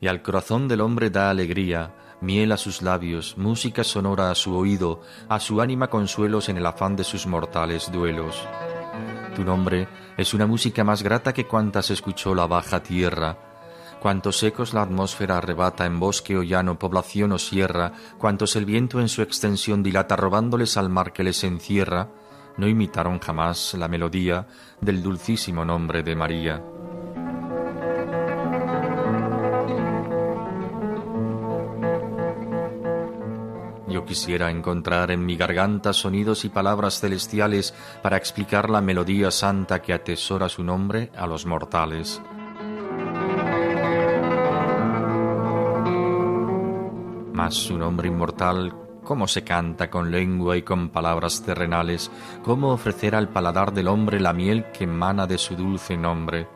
[0.04, 4.54] y al corazón del hombre da alegría, miel a sus labios, música sonora a su
[4.54, 8.46] oído, a su ánima consuelos en el afán de sus mortales duelos.
[9.34, 9.88] Tu nombre
[10.18, 13.38] es una música más grata que cuantas escuchó la baja tierra,
[14.02, 19.00] cuantos ecos la atmósfera arrebata en bosque o llano, población o sierra, cuantos el viento
[19.00, 22.10] en su extensión dilata robándoles al mar que les encierra,
[22.58, 24.48] no imitaron jamás la melodía
[24.82, 26.62] del dulcísimo nombre de María.
[33.94, 39.84] Yo quisiera encontrar en mi garganta sonidos y palabras celestiales para explicar la melodía santa
[39.84, 42.20] que atesora su nombre a los mortales.
[47.34, 48.74] Mas su nombre inmortal,
[49.04, 52.10] ¿cómo se canta con lengua y con palabras terrenales?
[52.44, 56.48] ¿Cómo ofrecer al paladar del hombre la miel que emana de su dulce nombre?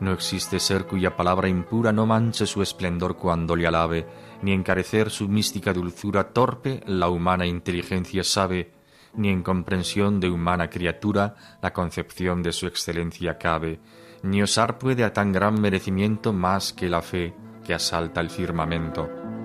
[0.00, 4.06] No existe ser cuya palabra impura no manche su esplendor cuando le alabe
[4.42, 8.72] ni encarecer su mística dulzura torpe la humana inteligencia sabe,
[9.14, 13.80] ni en comprensión de humana criatura la concepción de su excelencia cabe,
[14.22, 17.34] ni osar puede a tan gran merecimiento más que la fe
[17.64, 19.37] que asalta el firmamento.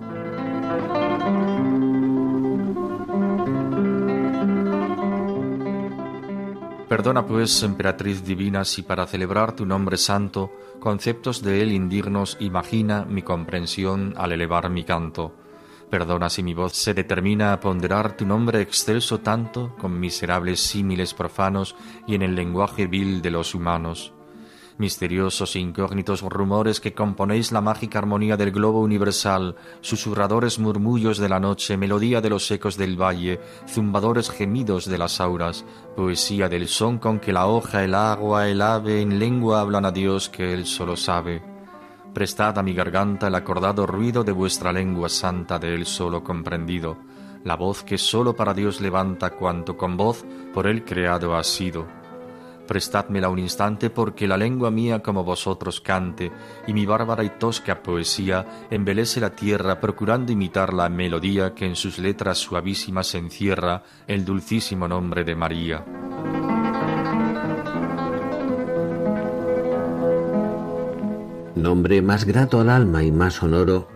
[6.87, 13.05] Perdona pues, emperatriz divina, si para celebrar tu nombre santo, conceptos de él indignos imagina
[13.05, 15.33] mi comprensión al elevar mi canto.
[15.89, 21.13] Perdona si mi voz se determina a ponderar tu nombre excelso tanto con miserables símiles
[21.13, 21.75] profanos
[22.07, 24.13] y en el lenguaje vil de los humanos
[24.77, 31.29] misteriosos e incógnitos rumores que componéis la mágica armonía del globo universal, susurradores murmullos de
[31.29, 35.65] la noche, melodía de los ecos del valle, zumbadores gemidos de las auras,
[35.95, 39.91] poesía del son con que la hoja, el agua, el ave en lengua hablan a
[39.91, 41.41] Dios que Él solo sabe.
[42.13, 46.97] Prestad a mi garganta el acordado ruido de vuestra lengua santa de Él solo comprendido,
[47.43, 52.02] la voz que solo para Dios levanta cuanto con voz por Él creado ha sido
[52.67, 56.31] prestádmela un instante porque la lengua mía como vosotros cante
[56.67, 61.75] y mi bárbara y tosca poesía embelece la tierra procurando imitar la melodía que en
[61.75, 65.85] sus letras suavísimas encierra el dulcísimo nombre de María.
[71.55, 73.87] Nombre más grato al alma y más sonoro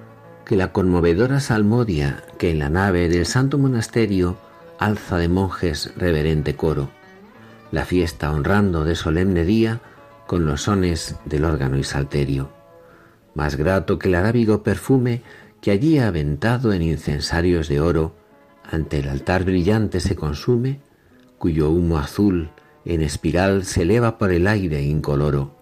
[0.45, 4.37] que la conmovedora salmodia que en la nave del santo monasterio
[4.79, 6.96] alza de monjes reverente coro
[7.71, 9.81] la fiesta honrando de solemne día
[10.25, 12.49] con los sones del órgano y salterio.
[13.33, 15.21] Más grato que el arábigo perfume
[15.61, 18.15] que allí aventado en incensarios de oro,
[18.63, 20.81] ante el altar brillante se consume,
[21.37, 22.51] cuyo humo azul
[22.85, 25.55] en espiral se eleva por el aire incoloro,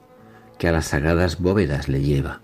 [0.58, 2.42] que a las sagradas bóvedas le lleva.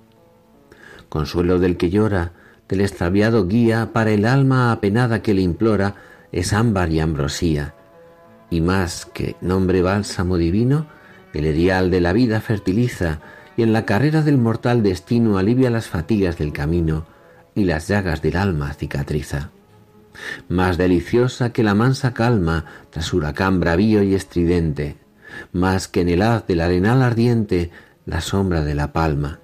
[1.09, 2.33] Consuelo del que llora,
[2.67, 5.95] del extraviado guía, para el alma apenada que le implora,
[6.31, 7.75] es ámbar y ambrosía,
[8.51, 10.85] y más que nombre bálsamo divino,
[11.33, 13.21] el erial de la vida fertiliza
[13.57, 17.05] y en la carrera del mortal destino alivia las fatigas del camino
[17.55, 19.49] y las llagas del alma cicatriza.
[20.49, 24.97] Más deliciosa que la mansa calma tras huracán bravío y estridente,
[25.53, 27.71] más que en el haz del arenal ardiente
[28.05, 29.39] la sombra de la palma.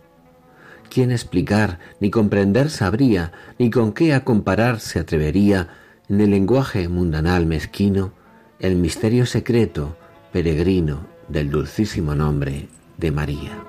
[0.90, 5.70] ¿Quién explicar ni comprender sabría, ni con qué a comparar se atrevería
[6.10, 8.17] en el lenguaje mundanal mezquino
[8.60, 9.96] el misterio secreto,
[10.32, 13.64] peregrino del dulcísimo nombre de María.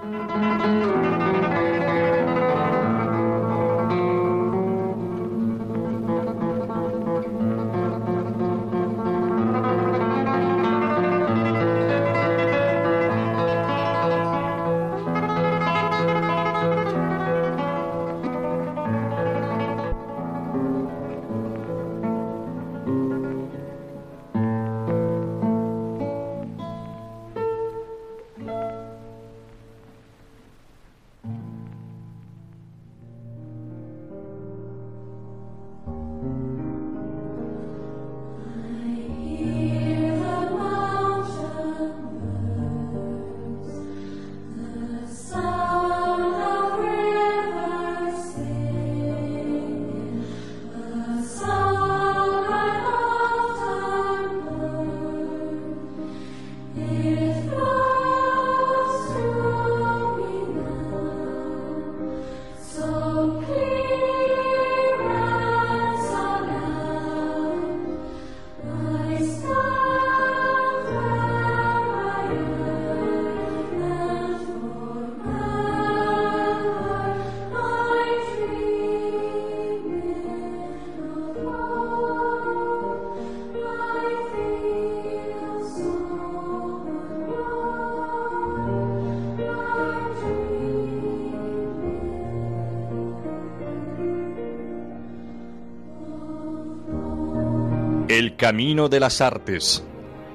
[98.39, 99.83] Camino de las artes.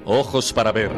[0.04, 0.90] Ojos para ver.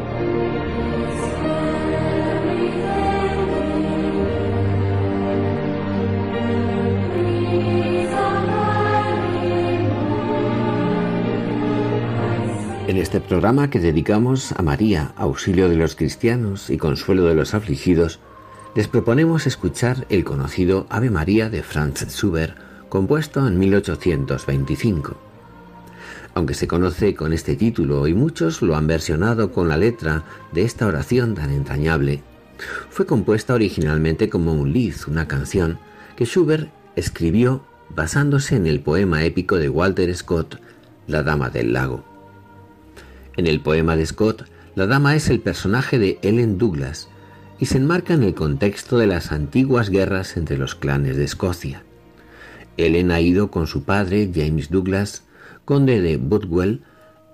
[12.88, 17.54] En este programa que dedicamos a María, auxilio de los cristianos y consuelo de los
[17.54, 18.18] afligidos,
[18.74, 22.56] les proponemos escuchar el conocido Ave María de Franz Schubert,
[22.88, 25.25] compuesto en 1825
[26.36, 30.22] aunque se conoce con este título y muchos lo han versionado con la letra
[30.52, 32.22] de esta oración tan entrañable.
[32.90, 35.78] Fue compuesta originalmente como un lied, una canción,
[36.14, 40.60] que Schubert escribió basándose en el poema épico de Walter Scott,
[41.06, 42.04] La Dama del Lago.
[43.38, 47.08] En el poema de Scott, la dama es el personaje de Ellen Douglas
[47.58, 51.82] y se enmarca en el contexto de las antiguas guerras entre los clanes de Escocia.
[52.76, 55.22] Ellen ha ido con su padre, James Douglas,
[55.66, 56.80] conde de Bothwell,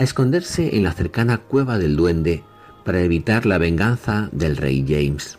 [0.01, 2.43] a esconderse en la cercana cueva del duende
[2.85, 5.39] para evitar la venganza del rey James.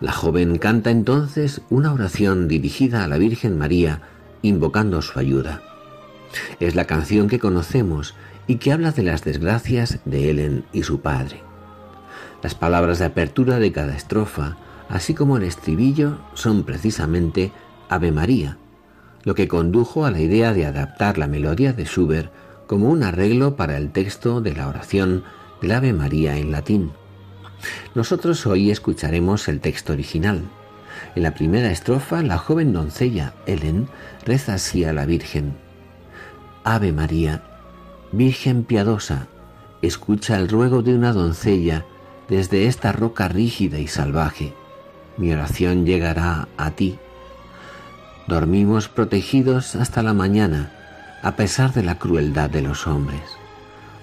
[0.00, 4.00] La joven canta entonces una oración dirigida a la Virgen María,
[4.42, 5.60] invocando su ayuda.
[6.60, 8.14] Es la canción que conocemos
[8.46, 11.42] y que habla de las desgracias de Helen y su padre.
[12.42, 14.56] Las palabras de apertura de cada estrofa,
[14.88, 17.50] así como el estribillo, son precisamente
[17.88, 18.56] Ave María,
[19.24, 22.30] lo que condujo a la idea de adaptar la melodía de Schubert
[22.66, 25.24] como un arreglo para el texto de la oración
[25.60, 26.92] del Ave María en latín.
[27.94, 30.42] Nosotros hoy escucharemos el texto original.
[31.14, 33.88] En la primera estrofa, la joven doncella Helen
[34.24, 35.56] reza así a la Virgen.
[36.64, 37.42] Ave María,
[38.12, 39.26] Virgen piadosa,
[39.82, 41.84] escucha el ruego de una doncella
[42.28, 44.54] desde esta roca rígida y salvaje.
[45.16, 46.98] Mi oración llegará a ti.
[48.28, 50.70] Dormimos protegidos hasta la mañana,
[51.22, 53.22] a pesar de la crueldad de los hombres.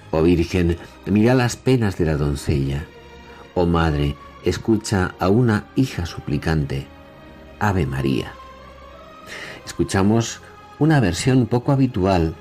[0.10, 2.86] Oh Virgen, mira las penas de la doncella.
[3.54, 6.88] Oh Madre, escucha a una hija suplicante.
[7.60, 8.32] Ave María.
[9.64, 10.42] Escuchamos
[10.80, 12.34] una versión poco habitual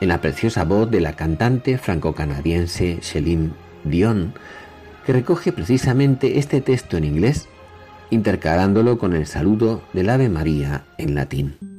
[0.00, 3.52] en la preciosa voz de la cantante franco-canadiense Celine
[3.84, 4.34] Dion,
[5.06, 7.48] que recoge precisamente este texto en inglés,
[8.10, 11.77] intercalándolo con el saludo del Ave María en latín.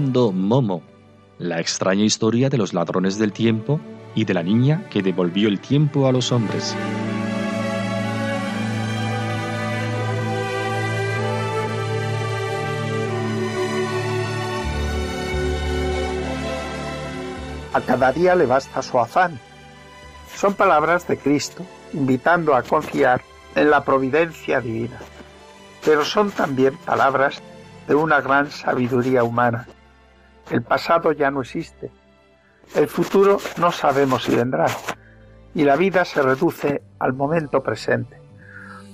[0.00, 0.82] Momo,
[1.38, 3.78] la extraña historia de los ladrones del tiempo
[4.14, 6.74] y de la niña que devolvió el tiempo a los hombres.
[17.74, 19.38] A cada día le basta su afán.
[20.34, 23.20] Son palabras de Cristo, invitando a confiar
[23.54, 24.98] en la providencia divina.
[25.84, 27.42] Pero son también palabras
[27.86, 29.66] de una gran sabiduría humana.
[30.52, 31.90] El pasado ya no existe.
[32.74, 34.66] El futuro no sabemos si vendrá.
[35.54, 38.20] Y la vida se reduce al momento presente.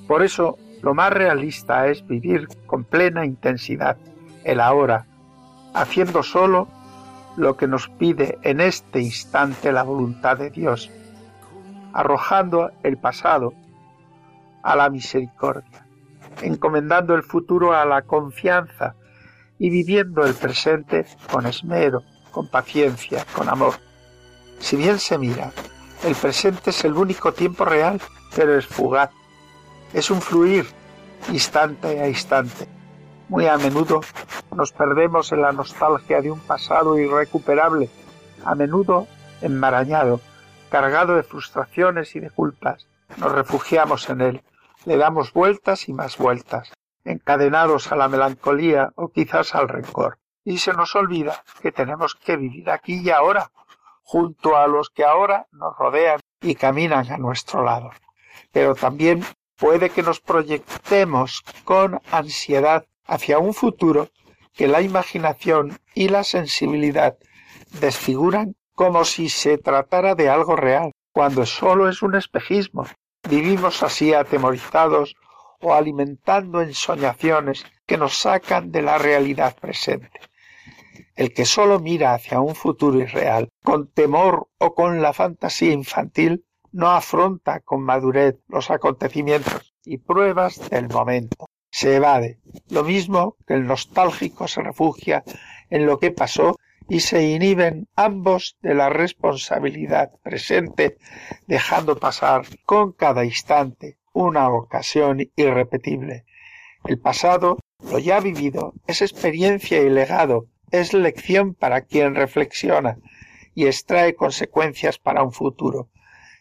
[0.07, 3.97] Por eso, lo más realista es vivir con plena intensidad
[4.45, 5.07] el ahora,
[5.75, 6.69] haciendo solo
[7.37, 10.93] lo que nos pide en este instante la voluntad de Dios,
[11.93, 13.53] arrojando el pasado
[14.63, 15.85] a la misericordia,
[16.41, 18.95] encomendando el futuro a la confianza
[19.59, 23.75] y viviendo el presente con esmero, con paciencia, con amor.
[24.59, 25.53] Si bien se mira,
[26.05, 28.01] el presente es el único tiempo real,
[28.35, 29.11] pero es fugaz.
[29.93, 30.67] Es un fluir
[31.31, 32.69] instante a instante
[33.29, 34.01] muy a menudo
[34.57, 37.91] nos perdemos en la nostalgia de un pasado irrecuperable,
[38.45, 39.07] a menudo
[39.43, 40.21] enmarañado,
[40.71, 42.87] cargado de frustraciones y de culpas.
[43.19, 44.43] Nos refugiamos en él,
[44.85, 46.73] le damos vueltas y más vueltas,
[47.09, 50.19] encadenados a la melancolía o quizás al rencor.
[50.45, 53.51] Y se nos olvida que tenemos que vivir aquí y ahora,
[54.03, 57.91] junto a los que ahora nos rodean y caminan a nuestro lado.
[58.53, 59.25] Pero también
[59.57, 64.09] puede que nos proyectemos con ansiedad hacia un futuro
[64.55, 67.17] que la imaginación y la sensibilidad
[67.81, 72.87] desfiguran como si se tratara de algo real, cuando solo es un espejismo.
[73.29, 75.17] Vivimos así atemorizados
[75.61, 80.21] o alimentando ensoñaciones que nos sacan de la realidad presente.
[81.15, 86.45] El que solo mira hacia un futuro irreal, con temor o con la fantasía infantil,
[86.71, 92.41] no afronta con madurez los acontecimientos y pruebas del momento se evade,
[92.71, 95.23] lo mismo que el nostálgico se refugia
[95.71, 96.57] en lo que pasó
[96.89, 100.97] y se inhiben ambos de la responsabilidad presente,
[101.47, 106.25] dejando pasar con cada instante una ocasión irrepetible.
[106.85, 107.59] El pasado,
[107.91, 112.99] lo ya vivido, es experiencia y legado, es lección para quien reflexiona
[113.55, 115.91] y extrae consecuencias para un futuro.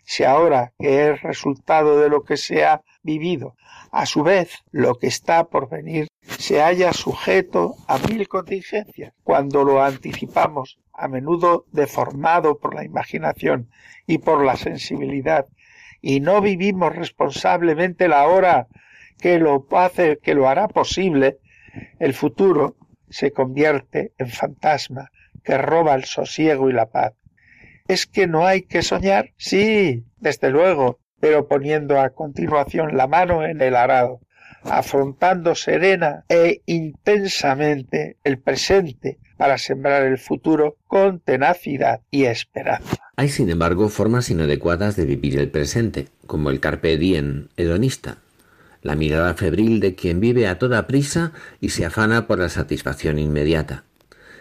[0.03, 3.55] Si ahora, que es resultado de lo que se ha vivido,
[3.91, 9.13] a su vez, lo que está por venir se halla sujeto a mil contingencias.
[9.23, 13.69] Cuando lo anticipamos, a menudo deformado por la imaginación
[14.05, 15.47] y por la sensibilidad,
[16.01, 18.67] y no vivimos responsablemente la hora
[19.19, 21.39] que lo hace, que lo hará posible,
[21.99, 22.75] el futuro
[23.09, 25.11] se convierte en fantasma
[25.43, 27.13] que roba el sosiego y la paz.
[27.87, 29.31] ¿Es que no hay que soñar?
[29.37, 34.19] Sí, desde luego, pero poniendo a continuación la mano en el arado,
[34.63, 43.06] afrontando serena e intensamente el presente para sembrar el futuro con tenacidad y esperanza.
[43.19, 48.19] Hay, sin embargo, formas inadecuadas de vivir el presente, como el carpe diem hedonista,
[48.83, 53.17] la mirada febril de quien vive a toda prisa y se afana por la satisfacción
[53.17, 53.85] inmediata.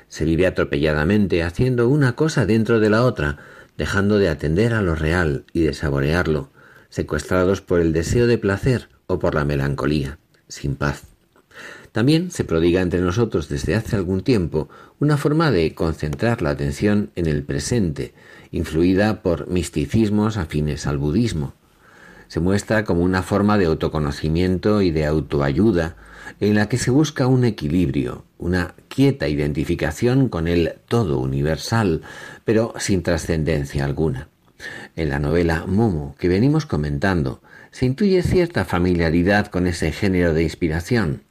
[0.09, 3.39] Se vive atropelladamente, haciendo una cosa dentro de la otra,
[3.79, 6.51] dejando de atender a lo real y de saborearlo,
[6.91, 10.19] secuestrados por el deseo de placer o por la melancolía,
[10.49, 11.05] sin paz.
[11.93, 14.69] También se prodiga entre nosotros desde hace algún tiempo
[15.01, 18.13] una forma de concentrar la atención en el presente,
[18.57, 21.55] influida por misticismos afines al budismo.
[22.29, 25.97] Se muestra como una forma de autoconocimiento y de autoayuda
[26.41, 32.03] en la que se busca un equilibrio, una quieta identificación con el todo universal,
[32.45, 34.29] pero sin trascendencia alguna.
[34.97, 40.43] En la novela Momo que venimos comentando se intuye cierta familiaridad con ese género de
[40.43, 41.23] inspiración.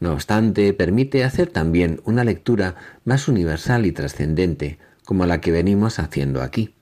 [0.00, 4.78] No obstante, permite hacer también una lectura más universal y trascendente,
[5.08, 6.74] como la que venimos haciendo aquí.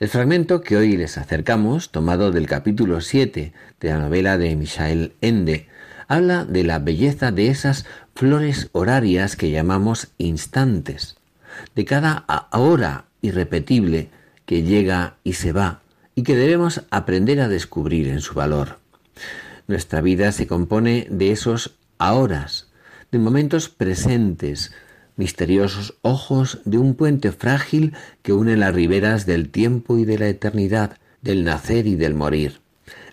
[0.00, 5.14] El fragmento que hoy les acercamos, tomado del capítulo 7 de la novela de Michael
[5.22, 5.66] Ende,
[6.06, 11.16] habla de la belleza de esas flores horarias que llamamos instantes,
[11.74, 14.10] de cada hora irrepetible
[14.44, 15.80] que llega y se va
[16.14, 18.78] y que debemos aprender a descubrir en su valor.
[19.68, 22.68] Nuestra vida se compone de esos ahoras,
[23.10, 24.70] de momentos presentes,
[25.20, 27.92] misteriosos ojos de un puente frágil
[28.22, 32.60] que une las riberas del tiempo y de la eternidad, del nacer y del morir.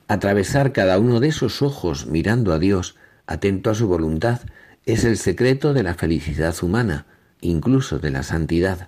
[0.07, 2.95] Atravesar cada uno de esos ojos mirando a Dios,
[3.25, 4.39] atento a su voluntad,
[4.85, 7.07] es el secreto de la felicidad humana,
[7.41, 8.87] incluso de la santidad.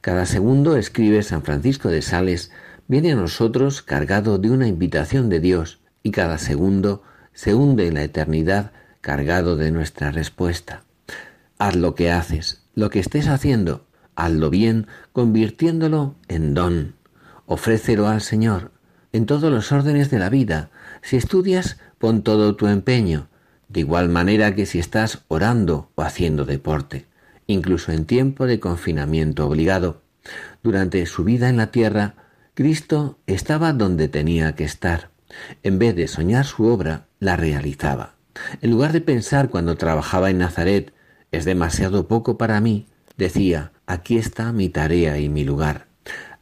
[0.00, 2.52] Cada segundo, escribe San Francisco de Sales,
[2.88, 7.02] viene a nosotros cargado de una invitación de Dios y cada segundo
[7.34, 8.72] se hunde en la eternidad
[9.02, 10.84] cargado de nuestra respuesta.
[11.60, 13.86] Haz lo que haces, lo que estés haciendo,
[14.16, 16.94] hazlo bien, convirtiéndolo en don.
[17.44, 18.72] Ofrécelo al Señor
[19.12, 20.70] en todos los órdenes de la vida.
[21.02, 23.28] Si estudias, pon todo tu empeño,
[23.68, 27.08] de igual manera que si estás orando o haciendo deporte,
[27.46, 30.00] incluso en tiempo de confinamiento obligado.
[30.62, 32.14] Durante su vida en la tierra,
[32.54, 35.10] Cristo estaba donde tenía que estar.
[35.62, 38.14] En vez de soñar su obra, la realizaba.
[38.62, 40.94] En lugar de pensar cuando trabajaba en Nazaret,
[41.32, 45.86] es demasiado poco para mí, decía, aquí está mi tarea y mi lugar.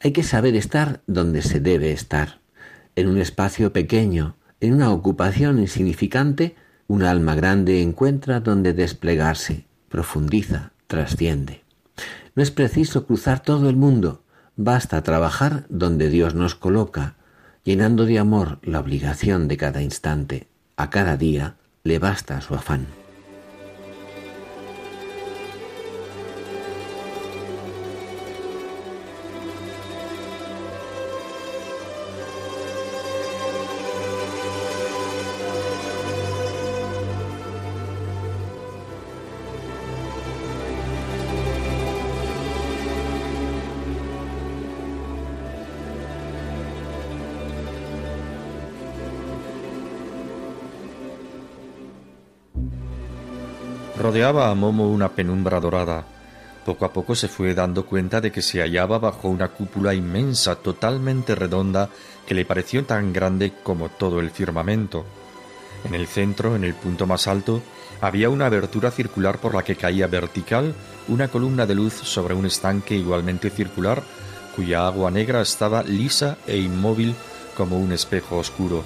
[0.01, 2.39] Hay que saber estar donde se debe estar.
[2.95, 6.55] En un espacio pequeño, en una ocupación insignificante,
[6.87, 11.63] un alma grande encuentra donde desplegarse, profundiza, trasciende.
[12.35, 14.23] No es preciso cruzar todo el mundo,
[14.55, 17.15] basta trabajar donde Dios nos coloca,
[17.63, 20.47] llenando de amor la obligación de cada instante.
[20.77, 22.98] A cada día le basta su afán.
[53.99, 56.05] Rodeaba a Momo una penumbra dorada.
[56.65, 60.55] Poco a poco se fue dando cuenta de que se hallaba bajo una cúpula inmensa,
[60.55, 61.89] totalmente redonda,
[62.25, 65.05] que le pareció tan grande como todo el firmamento.
[65.83, 67.61] En el centro, en el punto más alto,
[67.99, 70.73] había una abertura circular por la que caía vertical
[71.09, 74.01] una columna de luz sobre un estanque igualmente circular,
[74.55, 77.15] cuya agua negra estaba lisa e inmóvil
[77.57, 78.81] como un espejo oscuro.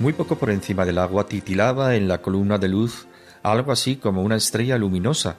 [0.00, 3.07] Muy poco por encima del agua titilaba en la columna de luz
[3.42, 5.36] algo así como una estrella luminosa.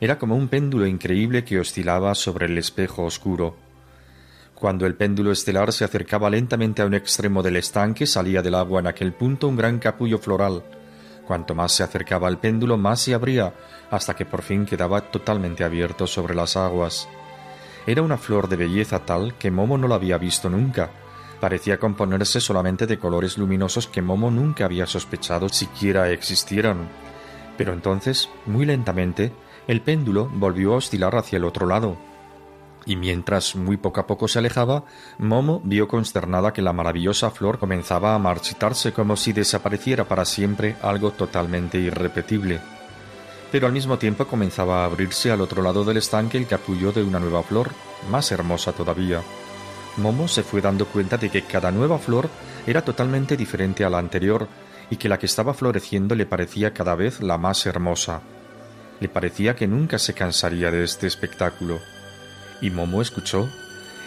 [0.00, 3.56] Era como un péndulo increíble que oscilaba sobre el espejo oscuro.
[4.54, 8.80] Cuando el péndulo estelar se acercaba lentamente a un extremo del estanque, salía del agua
[8.80, 10.62] en aquel punto un gran capullo floral.
[11.26, 13.52] Cuanto más se acercaba al péndulo, más se abría,
[13.90, 17.08] hasta que por fin quedaba totalmente abierto sobre las aguas.
[17.86, 20.90] Era una flor de belleza tal que Momo no la había visto nunca.
[21.40, 26.88] Parecía componerse solamente de colores luminosos que Momo nunca había sospechado siquiera existieran.
[27.56, 29.32] Pero entonces, muy lentamente,
[29.66, 31.96] el péndulo volvió a oscilar hacia el otro lado.
[32.84, 34.84] Y mientras muy poco a poco se alejaba,
[35.18, 40.76] Momo vio consternada que la maravillosa flor comenzaba a marchitarse como si desapareciera para siempre
[40.82, 42.60] algo totalmente irrepetible.
[43.52, 47.04] Pero al mismo tiempo comenzaba a abrirse al otro lado del estanque el capullo de
[47.04, 47.70] una nueva flor,
[48.10, 49.20] más hermosa todavía.
[49.98, 52.30] Momo se fue dando cuenta de que cada nueva flor
[52.66, 54.48] era totalmente diferente a la anterior,
[54.92, 58.20] y que la que estaba floreciendo le parecía cada vez la más hermosa.
[59.00, 61.80] Le parecía que nunca se cansaría de este espectáculo.
[62.60, 63.48] Y Momo escuchó.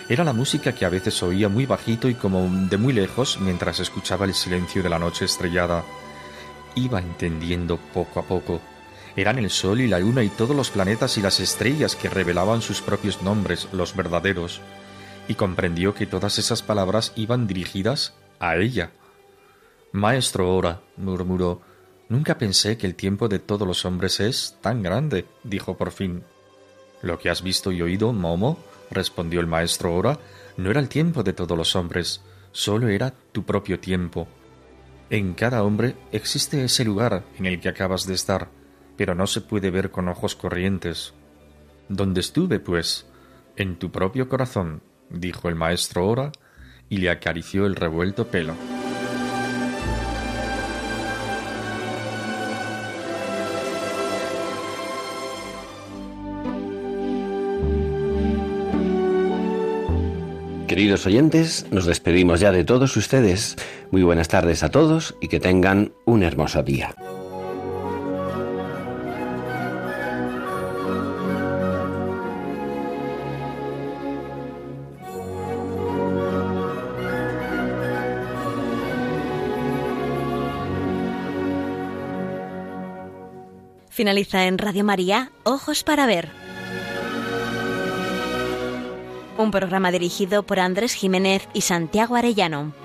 [0.09, 3.79] Era la música que a veces oía muy bajito y como de muy lejos mientras
[3.79, 5.83] escuchaba el silencio de la noche estrellada.
[6.75, 8.61] Iba entendiendo poco a poco.
[9.15, 12.61] Eran el Sol y la Luna y todos los planetas y las estrellas que revelaban
[12.61, 14.61] sus propios nombres, los verdaderos,
[15.27, 18.91] y comprendió que todas esas palabras iban dirigidas a ella.
[19.95, 21.61] Maestro Ora, murmuró,
[22.09, 26.25] nunca pensé que el tiempo de todos los hombres es tan grande, dijo por fin.
[27.01, 28.59] Lo que has visto y oído, Momo,
[28.91, 30.19] respondió el maestro Ora,
[30.57, 32.21] no era el tiempo de todos los hombres,
[32.51, 34.27] solo era tu propio tiempo.
[35.09, 38.49] En cada hombre existe ese lugar en el que acabas de estar,
[38.97, 41.13] pero no se puede ver con ojos corrientes.
[41.87, 43.05] ¿Dónde estuve, pues?
[43.55, 46.33] En tu propio corazón, dijo el maestro Ora,
[46.89, 48.55] y le acarició el revuelto pelo.
[60.75, 63.55] Queridos oyentes, nos despedimos ya de todos ustedes.
[63.91, 66.93] Muy buenas tardes a todos y que tengan un hermoso día.
[83.89, 86.44] Finaliza en Radio María, Ojos para Ver
[89.37, 92.84] un programa dirigido por Andrés Jiménez y Santiago Arellano.